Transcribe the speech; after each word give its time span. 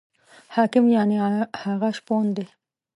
حاکم 0.55 0.85
یعنې 0.95 1.15
هغه 1.63 1.89
شپون 1.97 2.25
دی. 2.35 2.45